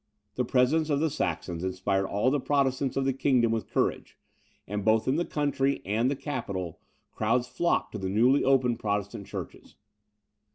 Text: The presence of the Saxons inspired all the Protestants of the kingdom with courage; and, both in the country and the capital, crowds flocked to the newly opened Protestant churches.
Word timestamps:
The 0.33 0.43
presence 0.43 0.89
of 0.89 0.99
the 0.99 1.11
Saxons 1.11 1.63
inspired 1.63 2.07
all 2.07 2.31
the 2.31 2.39
Protestants 2.39 2.97
of 2.97 3.05
the 3.05 3.13
kingdom 3.13 3.51
with 3.51 3.69
courage; 3.69 4.17
and, 4.67 4.83
both 4.83 5.07
in 5.07 5.15
the 5.15 5.25
country 5.25 5.79
and 5.85 6.09
the 6.09 6.15
capital, 6.15 6.79
crowds 7.11 7.47
flocked 7.47 7.91
to 7.91 7.99
the 7.99 8.09
newly 8.09 8.43
opened 8.43 8.79
Protestant 8.79 9.27
churches. 9.27 9.75